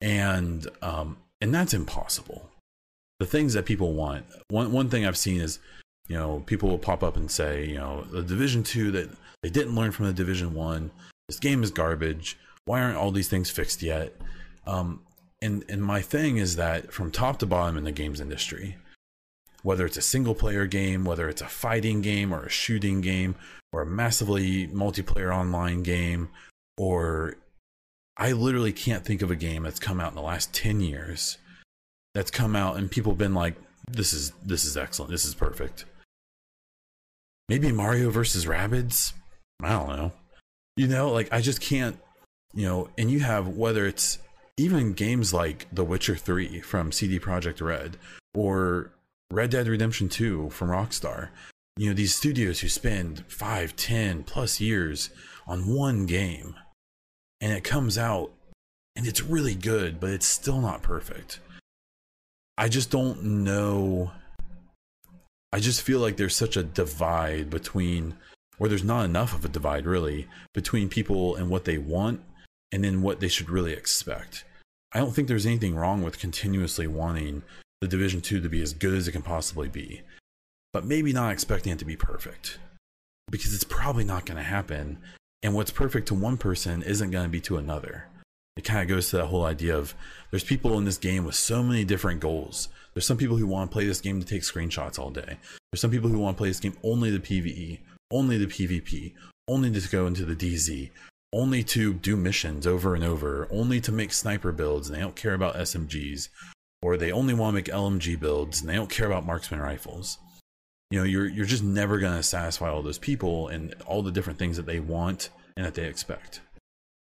[0.00, 2.48] and um, and that's impossible.
[3.18, 4.24] The things that people want.
[4.48, 5.58] One one thing I've seen is,
[6.10, 9.08] you know, people will pop up and say, you know, the Division Two that
[9.44, 10.90] they didn't learn from the Division One.
[11.28, 12.36] This game is garbage.
[12.64, 14.12] Why aren't all these things fixed yet?
[14.66, 15.02] Um,
[15.40, 18.76] and and my thing is that from top to bottom in the games industry,
[19.62, 23.36] whether it's a single player game, whether it's a fighting game or a shooting game
[23.72, 26.28] or a massively multiplayer online game
[26.76, 27.36] or
[28.16, 31.38] I literally can't think of a game that's come out in the last 10 years
[32.14, 33.54] that's come out and people have been like
[33.88, 35.10] this is this is excellent.
[35.10, 35.84] This is perfect.
[37.50, 39.12] Maybe Mario versus Rabbids?
[39.60, 40.12] I don't know.
[40.76, 41.98] You know, like I just can't,
[42.54, 44.18] you know, and you have whether it's
[44.56, 47.96] even games like The Witcher 3 from CD Projekt Red
[48.36, 48.92] or
[49.32, 51.30] Red Dead Redemption 2 from Rockstar.
[51.76, 55.10] You know, these studios who spend five, ten plus years
[55.44, 56.54] on one game
[57.40, 58.30] and it comes out
[58.94, 61.40] and it's really good, but it's still not perfect.
[62.56, 64.12] I just don't know
[65.52, 68.16] I just feel like there's such a divide between,
[68.58, 72.20] or there's not enough of a divide really, between people and what they want
[72.72, 74.44] and then what they should really expect.
[74.92, 77.42] I don't think there's anything wrong with continuously wanting
[77.80, 80.02] the Division 2 to be as good as it can possibly be,
[80.72, 82.58] but maybe not expecting it to be perfect
[83.30, 84.98] because it's probably not going to happen.
[85.42, 88.08] And what's perfect to one person isn't going to be to another.
[88.56, 89.94] It kind of goes to that whole idea of
[90.30, 92.68] there's people in this game with so many different goals.
[92.94, 95.38] There's some people who want to play this game to take screenshots all day.
[95.72, 97.78] There's some people who want to play this game only the PvE,
[98.10, 99.14] only the PvP,
[99.48, 100.90] only to go into the DZ,
[101.32, 105.16] only to do missions over and over, only to make sniper builds, and they don't
[105.16, 106.28] care about SMGs,
[106.82, 110.18] or they only want to make LMG builds, and they don't care about marksman rifles.
[110.90, 114.10] You know, you're you're just never going to satisfy all those people and all the
[114.10, 116.40] different things that they want and that they expect.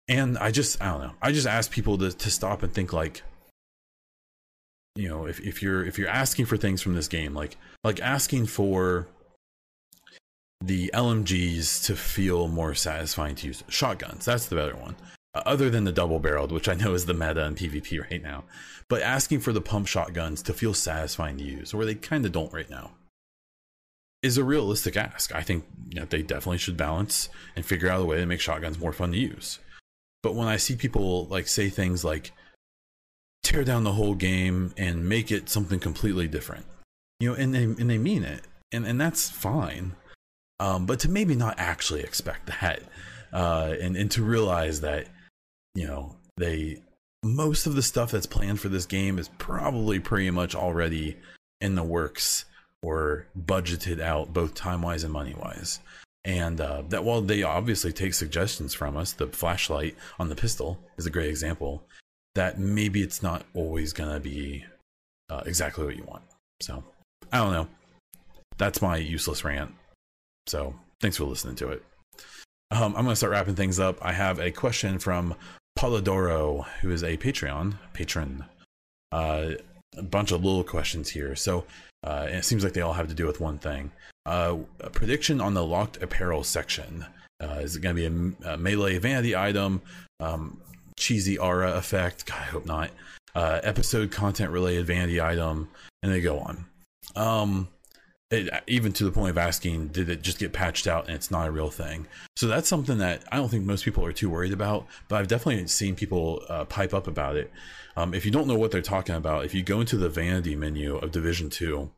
[0.08, 1.13] And I just I don't know.
[1.22, 3.24] I just ask people to to stop and think like
[4.96, 8.00] you know, if, if you're if you're asking for things from this game, like like
[8.00, 9.08] asking for
[10.62, 13.63] the LMGs to feel more satisfying to use.
[13.68, 14.96] Shotguns, that's the better one.
[15.34, 18.24] Uh, other than the double barreled, which I know is the meta in PvP right
[18.24, 18.46] now.
[18.88, 22.32] But asking for the pump shotguns to feel satisfying to use, or they kind of
[22.32, 22.91] don't right now,
[24.24, 25.36] is a realistic ask.
[25.36, 28.39] I think you know, they definitely should balance and figure out a way to make
[28.39, 29.60] shotguns more fun to use.
[30.26, 32.32] But when I see people like say things like
[33.44, 36.66] tear down the whole game and make it something completely different,
[37.20, 39.94] you know, and they and they mean it, and and that's fine
[40.60, 42.82] um, but to maybe not actually expect that,
[43.34, 45.08] uh, and and to realize that
[45.74, 46.82] you know they
[47.24, 51.18] most of the stuff that's planned for this game is probably pretty much already
[51.60, 52.46] in the works
[52.84, 55.80] or budgeted out both time wise and money wise.
[56.26, 60.80] And uh, that while they obviously take suggestions from us, the flashlight on the pistol
[60.98, 61.84] is a great example.
[62.34, 64.66] That maybe it's not always gonna be
[65.30, 66.24] uh, exactly what you want.
[66.62, 66.84] So
[67.32, 67.68] I don't know.
[68.58, 69.74] That's my useless rant.
[70.48, 71.84] So thanks for listening to it.
[72.72, 73.98] Um, I'm going to start wrapping things up.
[74.02, 75.36] I have a question from
[75.78, 78.46] Polidoro, who is a Patreon patron.
[79.12, 79.52] Uh,
[79.98, 81.36] a bunch of little questions here.
[81.36, 81.66] So
[82.06, 83.91] uh, it seems like they all have to do with one thing.
[84.26, 87.06] Uh, a prediction on the locked apparel section.
[87.41, 89.82] Uh, is it going to be a, a, melee vanity item?
[90.20, 90.62] Um,
[90.98, 92.26] cheesy aura effect?
[92.26, 92.91] God, I hope not.
[93.34, 95.70] Uh, episode content related vanity item,
[96.02, 96.65] and they go on.
[97.15, 97.68] Um,
[98.32, 101.30] it, even to the point of asking, did it just get patched out and it's
[101.30, 102.08] not a real thing?
[102.36, 105.28] So that's something that I don't think most people are too worried about, but I've
[105.28, 107.52] definitely seen people uh, pipe up about it.
[107.96, 110.56] Um, if you don't know what they're talking about, if you go into the vanity
[110.56, 111.90] menu of Division 2,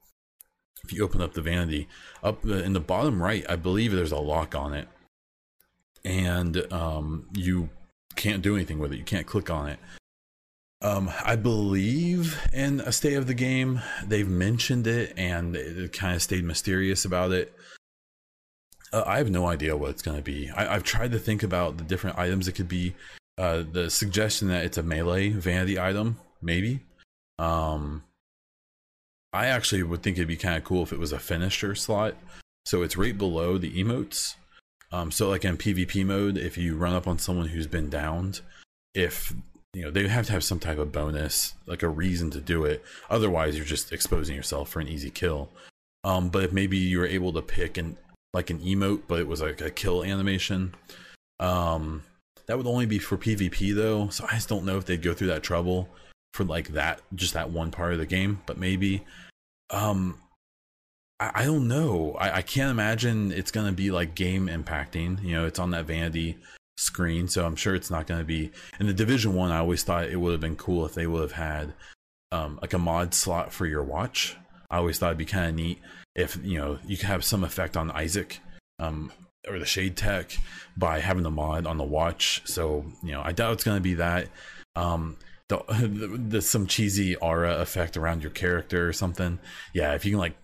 [0.84, 1.88] if you open up the vanity,
[2.24, 4.88] up in the bottom right, I believe there's a lock on it.
[6.06, 7.70] And um, you
[8.16, 8.98] can't do anything with it.
[8.98, 9.80] You can't click on it.
[10.82, 16.16] Um, I believe in a state of the game, they've mentioned it and it kind
[16.16, 17.54] of stayed mysterious about it.
[18.94, 20.50] Uh, I have no idea what it's going to be.
[20.52, 22.96] I, have tried to think about the different items it could be.
[23.38, 26.82] Uh, the suggestion that it's a melee vanity item, maybe.
[27.40, 28.04] Um,
[29.34, 32.16] I actually would think it'd be kind of cool if it was a finisher slot.
[32.66, 34.36] So it's right below the emotes.
[34.92, 38.42] Um, so like in PvP mode, if you run up on someone who's been downed,
[38.94, 39.34] if
[39.78, 42.66] you know they have to have some type of bonus like a reason to do
[42.66, 42.84] it.
[43.12, 45.50] Otherwise you're just exposing yourself for an easy kill.
[46.04, 47.96] Um but if maybe you were able to pick an
[48.34, 50.74] like an emote but it was like a kill animation
[51.40, 52.04] um
[52.48, 54.10] that would only be for pvp though.
[54.10, 55.88] So i just don't know if they'd go through that trouble
[56.34, 58.42] for like that just that one part of the game.
[58.48, 59.06] But maybe
[59.70, 60.18] um
[61.20, 62.16] I, I don't know.
[62.20, 65.24] I, I can't imagine it's gonna be like game impacting.
[65.24, 66.40] You know, it's on that vanity
[66.78, 68.52] screen, so I'm sure it's not going to be.
[68.80, 71.22] In the Division One, I, always thought it would have been cool if they would
[71.22, 71.74] have had
[72.32, 74.38] um, like a mod slot for your watch.
[74.70, 75.80] I always thought it'd be kind of neat
[76.16, 78.40] if you know you could have some effect on ISAC
[78.80, 79.12] um,
[79.48, 80.38] or the Shade Tech
[80.76, 82.42] by having the mod on the watch.
[82.46, 84.30] So you know, I doubt it's going to be that.
[84.76, 85.18] Um,
[85.50, 89.40] the, the, the, some cheesy aura effect around your character or something.
[89.74, 90.36] Yeah, if you can like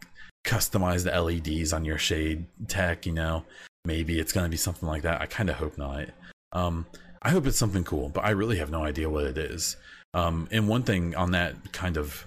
[0.46, 3.44] customize the LEDs on your Shade Tech, you know,
[3.86, 5.22] maybe it's going to be something like that.
[5.22, 6.08] I kind of hope not.
[6.54, 6.86] Um,
[7.22, 9.76] I hope it's something cool, but I really have no idea what it is.
[10.14, 12.26] Um, and one thing on that kind of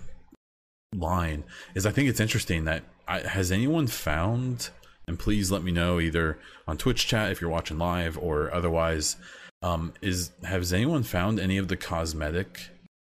[0.95, 4.71] line is I think it's interesting that I, has anyone found,
[5.07, 9.17] and please let me know either on Twitch chat if you're watching live or otherwise,
[9.63, 12.69] um, is has anyone found any of the cosmetic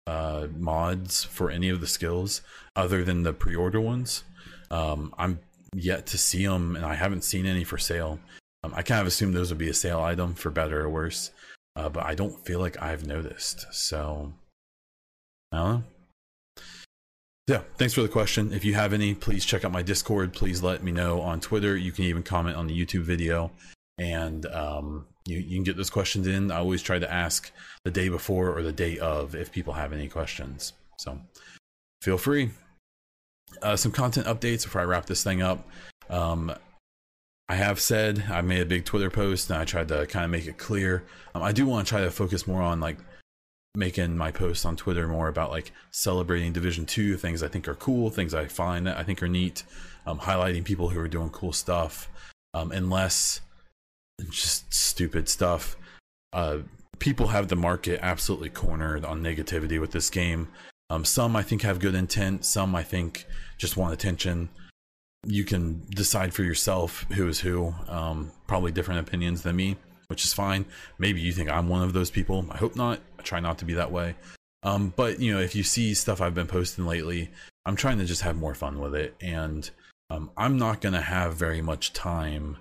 [0.07, 2.43] uh, mods for any of the skills
[2.77, 4.25] other than the pre-order ones?
[4.71, 5.41] Um, I'm
[5.75, 8.19] yet to see them, and I haven't seen any for sale.
[8.65, 11.31] Um, I kind of assumed those would be a sale item for better or worse,
[11.77, 13.67] uh, but I don't feel like I've noticed.
[13.73, 14.33] So
[15.53, 15.83] I don't know.
[17.47, 18.53] yeah, thanks for the question.
[18.53, 20.33] If you have any, please check out my Discord.
[20.33, 21.77] Please let me know on Twitter.
[21.77, 23.53] You can even comment on the YouTube video,
[23.97, 26.51] and um, you, you can get those questions in.
[26.51, 27.53] I always try to ask
[27.85, 30.73] the day before or the day of if people have any questions.
[30.99, 31.21] So
[32.03, 32.51] feel free.
[33.63, 35.67] Uh, some content updates before I wrap this thing up.
[36.11, 36.53] Um,
[37.49, 40.31] I have said I made a big Twitter post and I tried to kind of
[40.31, 41.05] make it clear.
[41.35, 42.99] Um, I do want to try to focus more on like
[43.75, 47.75] making my posts on Twitter more about like celebrating Division Two things I think are
[47.75, 49.65] cool, things I find that I think are neat,
[50.07, 52.11] um, highlighting people who are doing cool stuff,
[52.53, 53.41] um, and less
[54.31, 55.77] just stupid stuff.
[56.33, 56.59] Uh,
[56.99, 60.49] people have the market absolutely cornered on negativity with this game.
[60.91, 63.27] Um, some I think have good intent, some I think
[63.59, 64.49] just want attention.
[65.27, 67.75] You can decide for yourself who is who.
[67.89, 69.77] Um, probably different opinions than me
[70.09, 70.65] which is fine.
[70.99, 72.47] Maybe you think I'm one of those people.
[72.51, 73.01] I hope not.
[73.19, 74.17] I try not to be that way.
[74.63, 77.31] Um, but you know, if you see stuff I've been posting lately,
[77.65, 79.71] I'm trying to just have more fun with it, and
[80.11, 82.57] um, I'm not gonna have very much time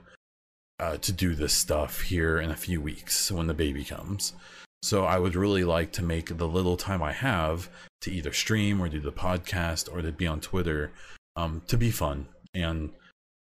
[0.80, 4.34] uh, to do this stuff here in a few weeks when the baby comes.
[4.84, 7.70] So I would really like to make the little time I have
[8.02, 10.92] to either stream or do the podcast or to be on Twitter
[11.36, 12.28] um, to be fun
[12.62, 12.92] and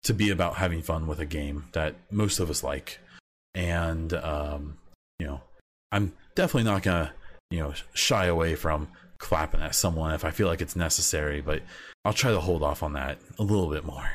[0.03, 2.99] to be about having fun with a game that most of us like
[3.55, 4.77] and um,
[5.19, 5.41] you know,
[5.91, 7.13] I'm definitely not gonna
[7.49, 8.87] you know shy away from
[9.17, 11.61] clapping at someone if I feel like it's necessary, but
[12.03, 14.09] I'll try to hold off on that a little bit more.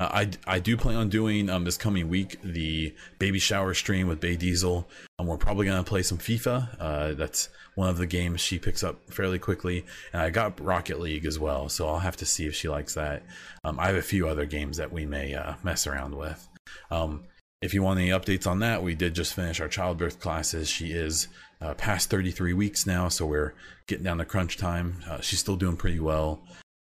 [0.00, 4.06] Uh, I, I do plan on doing um, this coming week the baby shower stream
[4.06, 4.88] with Bay Diesel.
[5.18, 6.68] and we're probably going to play some FIFA.
[6.78, 9.84] Uh, that's one of the games she picks up fairly quickly.
[10.12, 12.94] And I got Rocket League as well, so I'll have to see if she likes
[12.94, 13.22] that.
[13.64, 16.48] Um, I have a few other games that we may uh, mess around with.
[16.90, 17.24] Um,
[17.60, 20.68] if you want any updates on that, we did just finish our childbirth classes.
[20.68, 21.26] She is
[21.60, 23.54] uh, past 33 weeks now, so we're
[23.88, 25.02] getting down to crunch time.
[25.08, 26.40] Uh, she's still doing pretty well.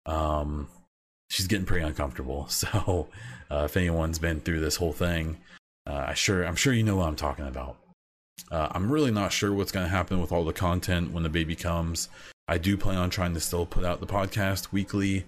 [0.06, 0.68] Um,
[1.32, 2.46] she's getting pretty uncomfortable.
[2.62, 3.08] So
[3.50, 5.38] uh, if anyone's been through this whole thing,
[5.86, 7.76] uh, I sure I'm sure you know what I'm talking about.
[8.50, 11.28] Uh, I'm really not sure what's going to happen with all the content when the
[11.28, 12.08] baby comes.
[12.48, 15.24] I do plan on trying to still put out the podcast weekly.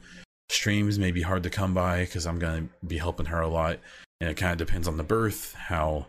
[0.51, 3.49] Streams may be hard to come by because I'm going to be helping her a
[3.49, 3.79] lot
[4.21, 6.07] and it kind of depends on the birth, how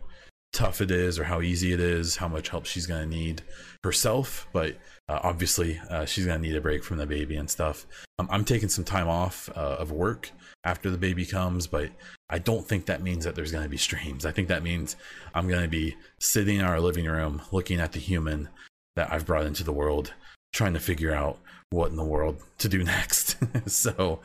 [0.54, 3.41] tough it is, or how easy it is, how much help she's going to need
[3.84, 4.48] herself.
[4.54, 4.78] But
[5.08, 7.86] uh, obviously, uh, she's to need a break from the baby and stuff.
[8.18, 10.32] Um, I'm taking some time off uh, of work
[10.64, 11.91] after the baby comes, but
[12.30, 14.26] I don't think that means that there's to be streams.
[14.26, 14.95] I think that means
[15.34, 18.49] I'm to be sitting in our living room looking at the human
[18.95, 20.14] that I've brought into the world,
[20.53, 21.38] trying to figure out
[21.70, 23.38] what in the world to do next.
[23.70, 24.20] so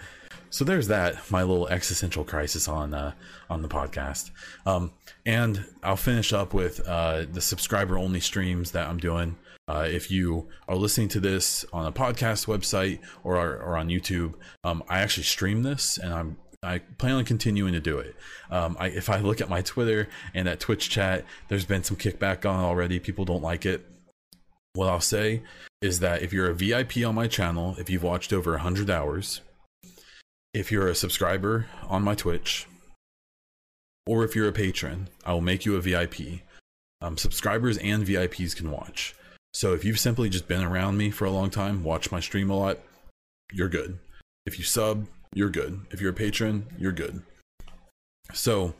[0.53, 3.12] so there's that my little existential crisis on uh,
[3.49, 4.31] on the podcast
[4.66, 4.91] um,
[5.24, 9.37] and i'll finish up with uh, the subscriber only streams that i'm doing
[9.69, 14.35] uh, if you are listening to this on a podcast website or, or on youtube
[14.65, 18.15] um, i actually stream this and i'm I plan on continuing to do it.
[18.51, 21.97] Um, I, if I look at my Twitter and that Twitch chat, there's been some
[21.97, 23.01] kickback on already.
[23.01, 23.87] People don't like it.
[24.75, 25.43] What I'll say
[25.81, 29.41] is that if you're a VIP on my channel, if you've watched over 100 hours,
[30.53, 32.67] if you're a subscriber on my Twitch,
[34.07, 36.43] or if you're a patron, I will make you a VIP.
[37.01, 39.15] Um, subscribers and VIPs can watch.
[39.53, 42.51] So if you've simply just been around me for a long time, watch my stream
[42.51, 42.79] a lot,
[43.53, 43.99] you're good.
[44.47, 45.81] If you sub, you're good.
[45.91, 47.23] If you're a patron, you're good.
[48.33, 48.75] So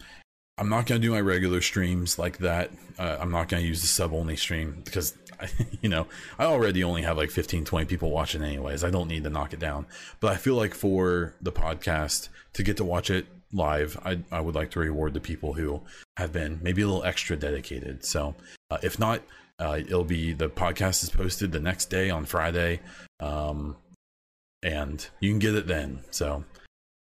[0.59, 2.71] I'm not going to do my regular streams like that.
[2.99, 5.49] Uh, I'm not going to use the sub only stream because I,
[5.81, 6.07] you know,
[6.39, 8.85] I already only have like 15, 20 people watching anyways.
[8.85, 9.87] I don't need to knock it down.
[10.21, 14.41] But I feel like for the podcast to get to watch it live, I, I
[14.41, 15.83] would like to reward the people who
[16.17, 18.05] have been maybe a little extra dedicated.
[18.05, 18.35] So
[18.71, 19.23] uh, if not,
[19.61, 22.81] uh, it'll be the podcast is posted the next day on Friday.
[23.21, 23.77] Um,
[24.63, 26.01] and you can get it then.
[26.11, 26.45] So,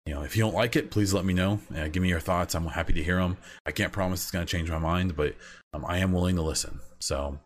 [0.04, 1.60] you know, if you don't like it, please let me know.
[1.74, 2.54] Uh, give me your thoughts.
[2.54, 3.36] I'm happy to hear them.
[3.64, 5.34] I can't promise it's going to change my mind, but
[5.72, 6.80] um, I am willing to listen.
[6.98, 7.38] So,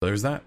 [0.00, 0.42] there's that.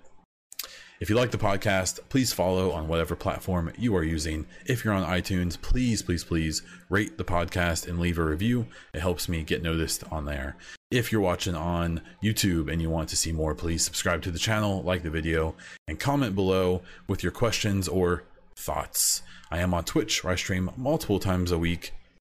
[1.00, 4.46] If you like the podcast, please follow on whatever platform you are using.
[4.68, 8.68] If you're on iTunes, please, please, please rate the podcast and leave a review.
[8.94, 10.58] It helps me get noticed on there.
[10.92, 14.38] If you're watching on YouTube and you want to see more, please subscribe to the
[14.38, 15.56] channel, like the video,
[15.88, 18.24] and comment below with your questions or
[18.58, 19.24] thoughts.
[19.50, 21.94] I am on Twitch where I stream multiple times a week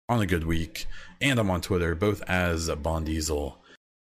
[0.09, 0.87] on a good week,
[1.21, 3.59] and I'm on Twitter both as Bond Diesel.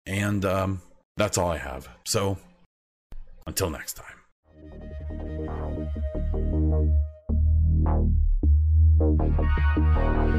[0.05, 0.81] And um,
[1.15, 1.87] that's all I have.
[2.03, 2.37] So
[3.47, 4.05] until next time.
[9.01, 10.20] Thank you.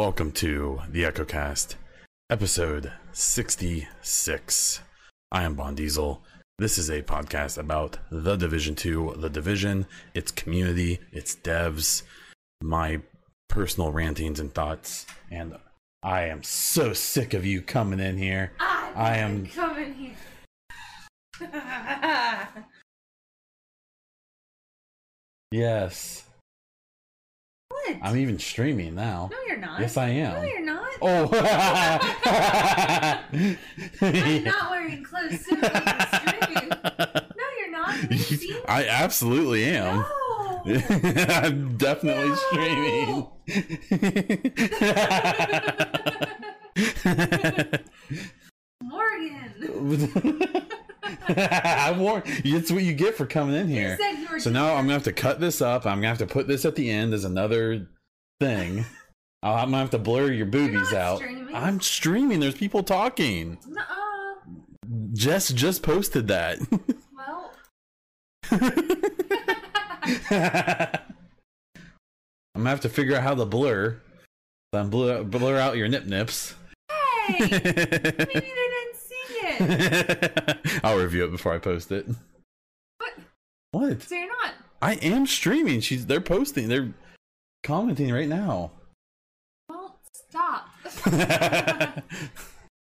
[0.00, 1.74] Welcome to the EchoCast,
[2.30, 4.80] episode 66.
[5.30, 6.22] I am Bon Diesel.
[6.58, 9.84] This is a podcast about the Division 2, the Division,
[10.14, 12.04] its community, its devs,
[12.62, 13.02] my
[13.50, 15.04] personal rantings and thoughts.
[15.30, 15.58] And
[16.02, 18.52] I am so sick of you coming in here.
[18.58, 20.16] I, I am- coming here.
[25.52, 26.29] Yes.
[27.98, 28.08] What?
[28.08, 29.28] I'm even streaming now.
[29.32, 29.80] no, you're not.
[29.80, 30.34] Yes, I am.
[30.34, 30.88] No, you're not.
[31.02, 31.30] Oh.
[34.02, 36.68] I'm not wearing clothes can scream.
[36.68, 37.96] No, you're not.
[38.10, 38.62] You?
[38.68, 39.98] I absolutely am.
[39.98, 40.06] No.
[40.66, 42.34] I'm definitely No.
[42.34, 43.26] streaming.
[48.82, 50.66] Morgan.
[51.28, 53.98] I warned it's what you get for coming in You here.
[54.18, 55.86] you were So now I'm gonna have to cut this up.
[55.86, 57.88] I'm gonna have to put this at the end as another
[58.40, 58.84] thing.
[59.42, 61.18] I'm gonna have to blur your boobies out.
[61.18, 61.54] streaming.
[61.54, 62.40] I'm streaming.
[62.40, 63.58] There's people talking.
[63.66, 64.34] Nuh-uh.
[65.14, 66.58] Jess just posted that.
[67.16, 67.52] Well.
[72.52, 74.00] I'm gonna have to figure out how to blur.
[74.72, 76.54] Then blur, blur out your nip nips.
[76.88, 77.38] hey.
[77.40, 80.58] Maybe they didn't see it.
[80.84, 82.06] I'll review it before I post it.
[82.98, 83.12] What?
[83.72, 84.02] What?
[84.02, 84.54] So you're not.
[84.82, 85.80] I am streaming.
[85.80, 86.68] She's they're posting.
[86.68, 86.92] They're
[87.62, 88.72] commenting right now.
[89.68, 90.68] Well, stop.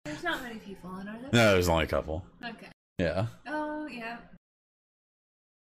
[0.06, 1.30] There's not many people on, are there?
[1.34, 2.24] No, there's only a couple.
[2.44, 2.68] Okay.
[3.00, 3.26] Yeah.
[3.48, 4.18] Oh, yeah.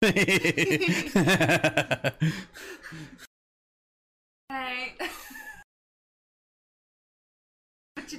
[4.52, 4.94] Hey.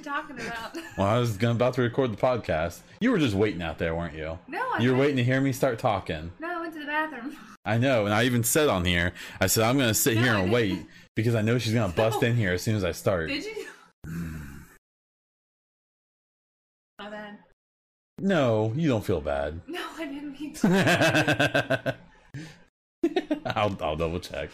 [0.03, 0.75] Talking about?
[0.97, 2.79] well, I was gonna, about to record the podcast.
[2.99, 4.37] You were just waiting out there, weren't you?
[4.47, 6.31] No, I You were waiting to hear me start talking.
[6.39, 7.35] No, I went to the bathroom.
[7.65, 10.33] I know, and I even said on here, I said I'm gonna sit No, here
[10.35, 10.85] and wait
[11.15, 12.27] because I know she's gonna bust No.
[12.27, 13.29] in here as soon as I start.
[13.29, 13.65] Did you?
[16.99, 17.37] My bad.
[18.19, 19.61] No, you don't feel bad.
[19.67, 21.95] No, I didn't mean to.
[23.45, 24.49] I'll I'll double check.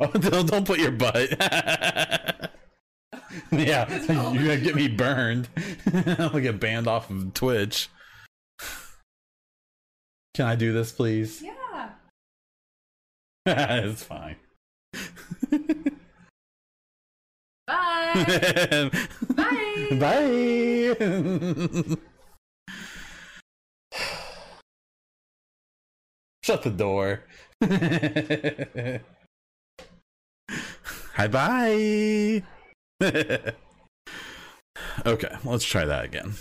[0.00, 2.50] Oh, don't, don't put your butt.
[3.52, 5.48] yeah, you're gonna get me burned.
[5.92, 7.88] I'm gonna get banned off of Twitch.
[10.34, 11.42] Can I do this, please?
[11.42, 11.90] yeah.
[13.46, 14.36] it's fine.
[17.66, 18.90] Bye.
[19.34, 19.88] Bye.
[19.98, 20.96] Bye.
[26.42, 27.24] Shut the door.
[31.14, 32.42] Hi, bye.
[35.06, 36.34] okay, let's try that again.